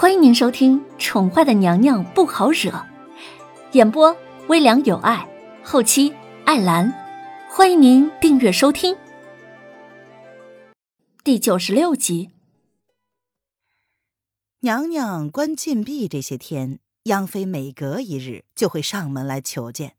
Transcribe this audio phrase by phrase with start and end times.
[0.00, 2.70] 欢迎您收听《宠坏的娘娘不好惹》，
[3.72, 5.28] 演播微凉有爱，
[5.64, 6.14] 后期
[6.44, 6.94] 艾兰。
[7.50, 8.96] 欢迎您订阅收听。
[11.24, 12.30] 第九十六集，
[14.60, 19.96] 娘娘关禁闭这些天，央妃每隔一日就会上门来求见，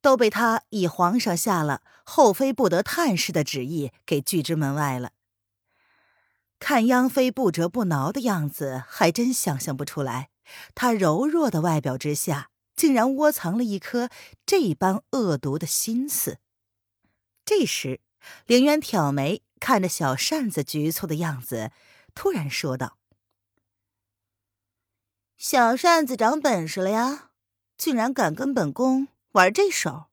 [0.00, 5.10] 都被她以皇上下了后妃不得探视的旨意给拒之门外了。
[6.66, 10.30] 看央妃不折不挠的样子，还真想象不出来，
[10.74, 14.08] 她柔弱的外表之下，竟然窝藏了一颗
[14.46, 16.38] 这般恶毒的心思。
[17.44, 18.00] 这时，
[18.46, 21.70] 凌渊挑眉看着小扇子局促的样子，
[22.14, 22.96] 突然说道
[25.36, 27.32] ：“小扇子长本事了呀，
[27.76, 30.06] 竟然敢跟本宫玩这手。”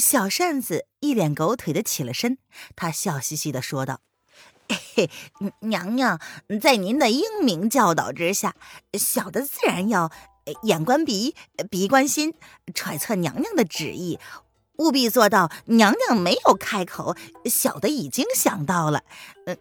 [0.00, 2.38] 小扇子一脸狗腿的起了身，
[2.76, 4.00] 他笑嘻嘻的说道。
[4.94, 5.10] 嘿，
[5.60, 6.20] 娘娘，
[6.60, 8.54] 在您的英明教导之下，
[8.92, 10.10] 小的自然要
[10.64, 11.34] 眼观鼻，
[11.70, 12.34] 鼻观心，
[12.74, 14.18] 揣测娘娘的旨意，
[14.76, 19.00] 务必做到娘娘没有开口，小的已经想到了；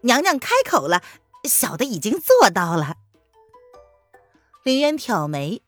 [0.02, 1.02] 娘娘开口了，
[1.46, 2.98] 小的已经做到了。
[4.64, 5.62] 林渊挑眉，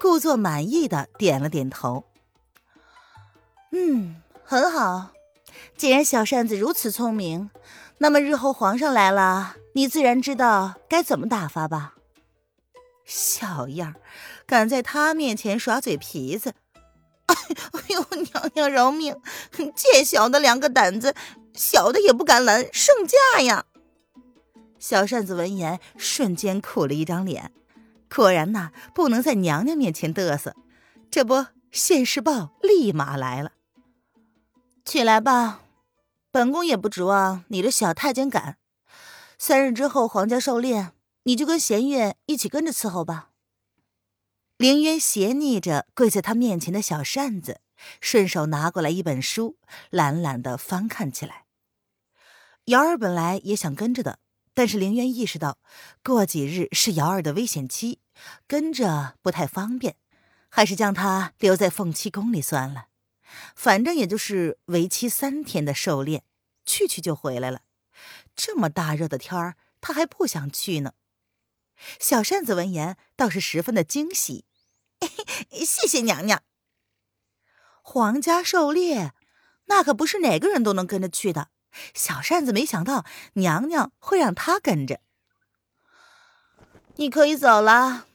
[0.00, 2.04] 故作满意的点了点头。
[3.72, 5.10] 嗯，很好。
[5.76, 7.50] 既然小扇子如此聪明。
[8.02, 11.94] 那么日后皇上来了，你自然知道该怎么打发吧？
[13.04, 13.94] 小样，
[14.44, 16.52] 敢在他面前耍嘴皮子！
[17.26, 17.36] 哎
[17.90, 19.16] 呦，娘娘饶命！
[19.76, 21.14] 借小的两个胆子，
[21.54, 23.66] 小的也不敢拦圣驾呀！
[24.80, 27.52] 小扇子闻言，瞬间苦了一张脸。
[28.12, 30.56] 果然呐，不能在娘娘面前嘚瑟。
[31.08, 33.52] 这不，现世报立马来了。
[34.84, 35.61] 起来吧。
[36.32, 38.56] 本宫也不指望你的小太监敢。
[39.38, 40.92] 三日之后，皇家狩猎，
[41.24, 43.32] 你就跟弦月一起跟着伺候吧。
[44.56, 47.60] 凌渊斜睨着跪在他面前的小扇子，
[48.00, 49.58] 顺手拿过来一本书，
[49.90, 51.44] 懒懒的翻看起来。
[52.66, 54.18] 瑶儿本来也想跟着的，
[54.54, 55.58] 但是凌渊意识到
[56.02, 58.00] 过几日是瑶儿的危险期，
[58.46, 59.96] 跟着不太方便，
[60.48, 62.86] 还是将他留在凤栖宫里算了。
[63.54, 66.24] 反正也就是为期三天的狩猎，
[66.64, 67.62] 去去就回来了。
[68.34, 70.94] 这么大热的天儿，他还不想去呢。
[71.98, 74.44] 小扇子闻言倒是十分的惊喜，
[75.50, 76.42] 谢谢娘娘。
[77.82, 79.12] 皇家狩猎，
[79.66, 81.48] 那可不是哪个人都能跟着去的。
[81.94, 83.04] 小扇子没想到
[83.34, 85.00] 娘娘会让他跟着。
[86.96, 88.06] 你可以走了。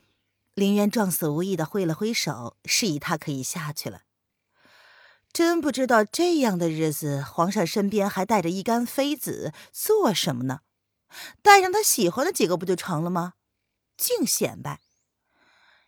[0.53, 4.03] 林渊撞死无意的挥了挥手，示意他可以下去了。
[5.37, 10.61] 真不知道这样的日子，皇上身边还带着一干妃子做什么呢？
[11.43, 13.35] 带上他喜欢的几个不就成了吗？
[13.95, 14.81] 净显摆！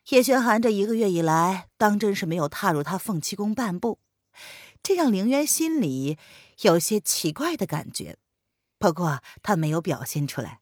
[0.10, 3.98] 叶轩寒这一个月以来，当真是没有踏入他凤栖宫半步，
[4.84, 6.20] 这让凌渊心里
[6.60, 8.20] 有些奇怪的感觉。
[8.78, 10.60] 不过他没有表现出来。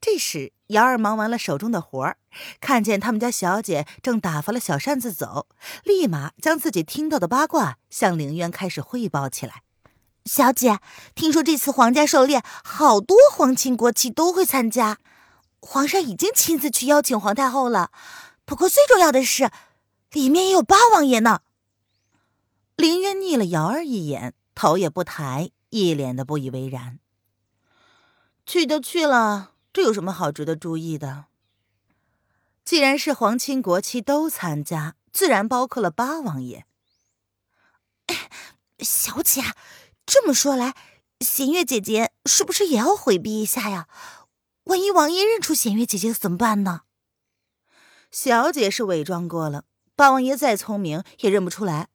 [0.00, 2.16] 这时，姚儿忙完了手中的活儿，
[2.60, 5.46] 看见他们家小姐正打发了小扇子走，
[5.84, 9.62] 立马将自己听到的八卦向凌渊开始汇报起来。
[10.26, 10.80] 小姐，
[11.14, 14.98] 听说这次皇家狩猎，好多皇亲国戚都会参加，
[15.60, 17.90] 皇上已经亲自去邀请皇太后了。
[18.44, 19.50] 不过最重要的是，
[20.12, 21.40] 里面也有八王爷呢。
[22.76, 26.98] 凌渊睨了瑶儿一眼，头也不抬，一脸的不以为然。
[28.44, 29.52] 去就去了。
[29.78, 31.26] 这有什么好值得注意的？
[32.64, 36.66] 既然是皇亲国戚都参加，自然包括了八王爷。
[38.80, 39.40] 小姐，
[40.04, 40.74] 这么说来，
[41.20, 43.86] 弦月姐姐是不是也要回避一下呀？
[44.64, 46.80] 万一王爷认出弦月姐姐怎么办呢？
[48.10, 49.62] 小姐是伪装过了，
[49.94, 51.86] 八王爷再聪明也认不出来。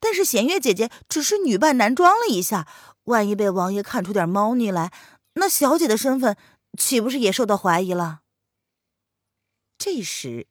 [0.00, 2.66] 但是弦月姐姐只是女扮男装了一下，
[3.04, 4.90] 万一被王爷看出点猫腻来，
[5.34, 6.34] 那小姐的身份……
[6.76, 8.20] 岂不是也受到怀疑了？
[9.78, 10.46] 这时，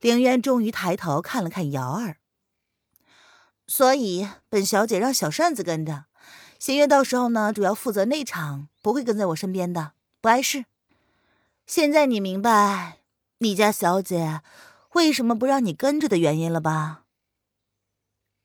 [0.00, 2.18] 凌渊终于抬头看了看瑶儿。
[3.66, 6.06] 所以，本小姐让小扇子跟着，
[6.58, 10.64] 弦月到时候呢，主要负责内场，不会跟在我身边的，不碍事。
[11.66, 13.00] 现在你明白
[13.38, 14.40] 你家小姐
[14.94, 17.04] 为什么不让你跟着的原因了吧？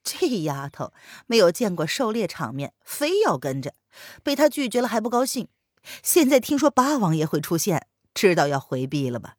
[0.03, 0.91] 这丫头
[1.27, 3.73] 没有见过狩猎场面，非要跟着，
[4.21, 5.47] 被他拒绝了还不高兴。
[6.01, 9.37] 现在听说八王爷会出现，知道要回避了吧？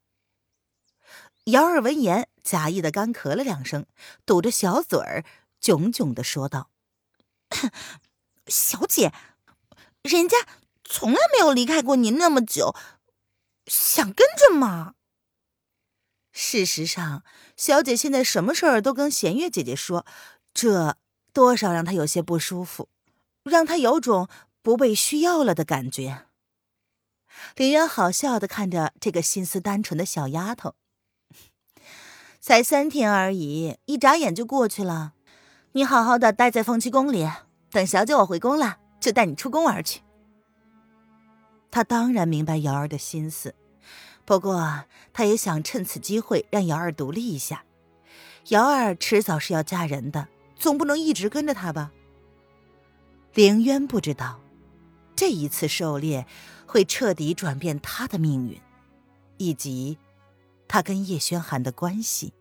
[1.45, 3.85] 姚儿闻言，假意的干咳了两声，
[4.25, 5.23] 堵着小嘴儿，
[5.61, 6.71] 囧囧的说道
[8.47, 9.13] ：“小姐，
[10.01, 10.37] 人家
[10.83, 12.75] 从来没有离开过您那么久，
[13.67, 14.95] 想跟着吗？
[16.31, 17.23] 事实上，
[17.55, 20.05] 小姐现在什么事儿都跟弦月姐姐说，
[20.53, 20.97] 这
[21.31, 22.89] 多少让她有些不舒服，
[23.43, 24.27] 让她有种
[24.61, 26.25] 不被需要了的感觉。
[27.55, 30.75] 林渊好笑的看着这个心思单纯的小丫头，
[32.39, 35.13] 才三天而已，一眨眼就过去了。
[35.73, 37.29] 你好好的待在凤栖宫里，
[37.71, 40.01] 等小姐我回宫了，就带你出宫玩去。
[41.69, 43.53] 他当然明白瑶儿的心思，
[44.23, 47.65] 不过他也想趁此机会让瑶儿独立一下。
[48.49, 51.91] 瑶儿迟早是要嫁人的，总不能一直跟着他吧。
[53.33, 54.39] 凌渊不知道，
[55.15, 56.25] 这一次狩猎
[56.75, 58.59] 会彻底转变他的命运，
[59.37, 59.97] 以及
[60.67, 62.33] 他跟叶轩寒的关系。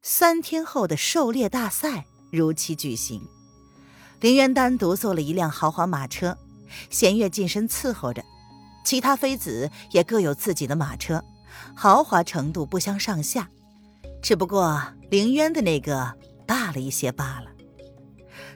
[0.00, 3.20] 三天后的狩猎大赛如期举行。
[4.20, 6.38] 林渊单独坐了一辆豪华马车，
[6.88, 8.24] 弦月近身伺候着，
[8.86, 11.22] 其他妃子也各有自己的马车，
[11.76, 13.50] 豪华程度不相上下，
[14.22, 16.16] 只不过林渊的那个
[16.46, 17.53] 大了一些罢了。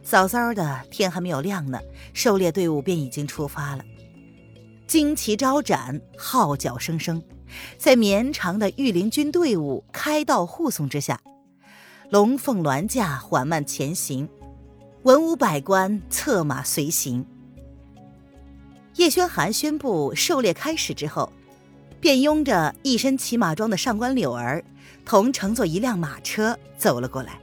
[0.09, 1.79] 早早的，天还没有亮呢，
[2.15, 3.85] 狩猎队伍便已经出发了，
[4.89, 7.23] 旌旗招展，号角声声，
[7.77, 11.21] 在绵长的御林军队伍开道护送之下，
[12.09, 14.27] 龙凤銮驾缓慢前行。
[15.03, 17.27] 文武百官策马随行。
[18.95, 21.31] 叶轩寒宣布狩猎开始之后，
[22.01, 24.65] 便拥着一身骑马装的上官柳儿，
[25.05, 27.39] 同乘坐一辆马车走了过来。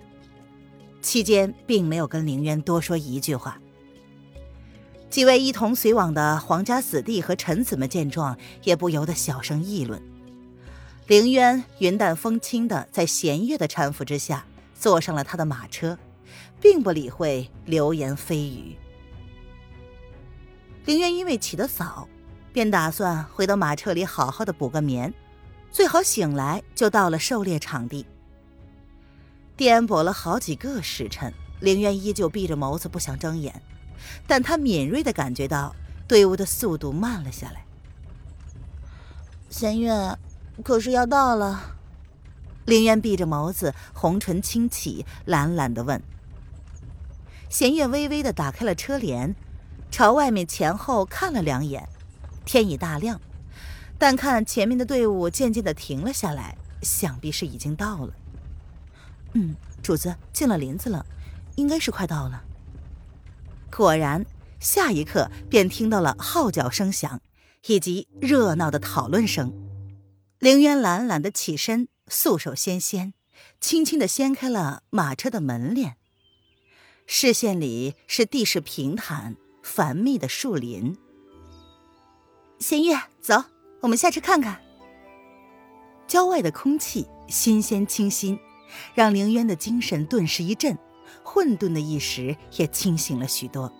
[1.06, 3.57] 期间并没有跟凌渊多说一句话。
[5.10, 10.02] 几位一同随往的皇家子弟和臣子们见状，也不由得小声议论。
[11.07, 15.98] 凌渊云淡风轻的在弦月的搀扶之下，坐上了他的马车。
[16.62, 18.75] 并不理会流言蜚语。
[20.86, 22.07] 凌渊因为起得早，
[22.52, 25.13] 便打算回到马车里好好的补个眠，
[25.72, 28.06] 最好醒来就到了狩猎场地。
[29.57, 33.62] 颠簸了好几个时辰，凌渊依旧闭着眸子不想睁眼，
[34.28, 35.75] 但他敏锐的感觉到
[36.07, 37.66] 队伍的速度慢了下来。
[39.50, 40.18] 弦月，
[40.63, 41.78] 可是要到了。
[42.66, 46.02] 凌渊闭着眸子，红唇轻启，懒懒的问。
[47.48, 49.34] 弦月微微的打开了车帘，
[49.90, 51.88] 朝外面前后看了两眼，
[52.44, 53.22] 天已大亮，
[53.98, 58.13] 但看前面的队伍渐渐的停了下来，想必是已经到了。
[59.36, 61.06] 嗯，主子进了林子了，
[61.56, 62.44] 应该是快到了。
[63.70, 64.26] 果然，
[64.60, 67.22] 下一刻便听到了号角声响，
[67.68, 69.54] 以及热闹的讨论声。
[70.40, 73.14] 凌渊懒懒的起身，素手纤纤，
[73.60, 75.98] 轻轻的掀开了马车的门帘。
[77.06, 80.98] 视线里是地势平坦、繁密的树林。
[82.60, 83.44] 弦月，走，
[83.81, 84.62] 我们下车看看。
[86.08, 88.40] 郊外的空气新鲜清新，
[88.94, 90.77] 让凌渊的精神顿时一振，
[91.24, 93.72] 混沌的意识也清醒了许多。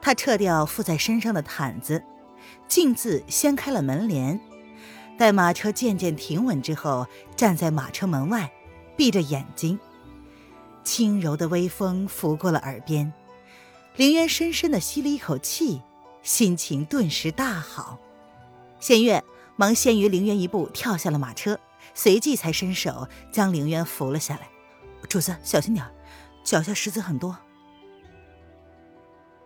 [0.00, 2.02] 他撤掉附在身上的毯子，
[2.66, 4.40] 径自掀开了门帘。
[5.18, 7.06] 待马车渐渐停稳之后，
[7.36, 8.50] 站在马车门外，
[8.96, 9.78] 闭着眼睛。
[10.82, 13.12] 轻柔的微风拂过了耳边，
[13.94, 15.80] 凌渊深深的吸了一口气，
[16.22, 17.98] 心情顿时大好。
[18.80, 19.22] 仙月
[19.54, 21.60] 忙先于凌渊一步跳下了马车，
[21.94, 24.48] 随即才伸手将凌渊扶了下来。
[25.08, 25.84] 主子小心点
[26.44, 27.38] 脚下石子很多。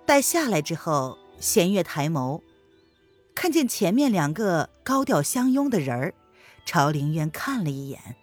[0.04, 2.40] 待下来之后，弦月抬眸，
[3.34, 6.14] 看见前面两个高调相拥的人儿，
[6.64, 8.16] 朝凌渊看了一眼，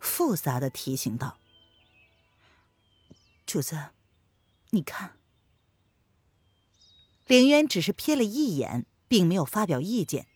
[0.00, 1.36] 复杂的提醒道。
[3.44, 3.90] 主子，
[4.70, 5.12] 你看。
[7.26, 10.26] 凌渊只是瞥了一眼，并没有发表意见。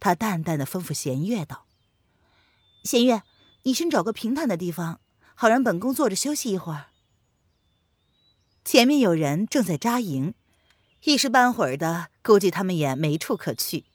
[0.00, 1.66] 他淡淡的吩咐弦月道
[2.84, 3.22] ：“弦月，
[3.64, 5.00] 你先找个平坦的地方，
[5.34, 6.86] 好让本宫坐着休息一会儿。”
[8.64, 10.34] 前面有人正在扎营，
[11.04, 13.86] 一时半会儿的，估计他们也没处可去。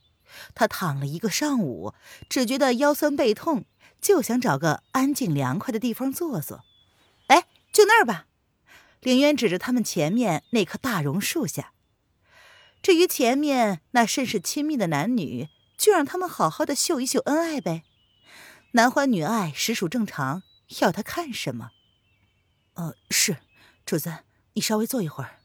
[0.56, 1.94] 他躺了一个上午，
[2.28, 3.66] 只觉得腰酸背痛，
[4.02, 6.63] 就想找个安静凉快的地方坐坐。
[7.28, 8.25] 哎，就那儿吧。
[9.02, 11.74] 凌渊指着他们前面那棵大榕树下。
[12.82, 17.84] 至于前面那甚是亲密的男女，就让他们好好的秀一秀恩爱呗。
[18.75, 20.42] 男欢女爱实属正常，
[20.82, 21.70] 要他看什么？
[22.74, 23.38] 呃，是，
[23.86, 25.42] 主子，你稍微坐一会儿。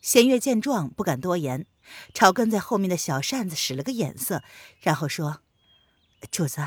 [0.00, 1.66] 弦月见状，不敢多言，
[2.12, 4.42] 朝跟在后面的小扇子使了个眼色，
[4.80, 5.40] 然后说
[6.32, 6.60] ：“主子，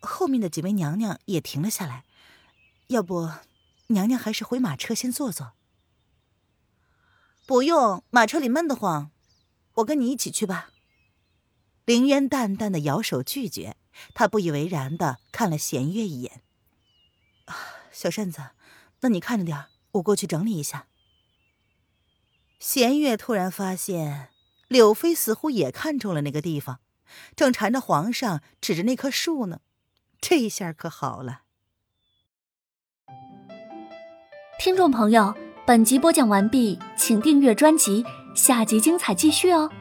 [0.00, 2.04] 后面的几位娘娘也停了下来，
[2.86, 3.30] 要不……”
[3.88, 5.52] 娘娘还是回马车先坐坐。
[7.44, 9.10] 不用，马车里闷得慌。
[9.74, 10.70] 我跟你一起去吧。
[11.84, 13.76] 凌渊淡淡的摇手拒绝，
[14.14, 16.42] 他不以为然的看了弦月一眼。
[17.46, 17.56] 啊，
[17.90, 18.50] 小扇子，
[19.00, 20.86] 那你看着点我过去整理一下。
[22.58, 24.28] 弦月突然发现，
[24.68, 26.80] 柳飞似乎也看中了那个地方，
[27.34, 29.60] 正缠着皇上指着那棵树呢。
[30.20, 31.42] 这下可好了。
[34.58, 35.34] 听众朋友，
[35.66, 38.04] 本集播讲完毕，请订阅专辑，
[38.34, 39.72] 下集精彩继续哦。